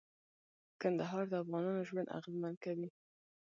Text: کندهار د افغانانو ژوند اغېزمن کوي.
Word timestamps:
کندهار 0.81 1.23
د 1.29 1.33
افغانانو 1.43 1.87
ژوند 1.89 2.13
اغېزمن 2.17 2.53
کوي. 2.63 2.87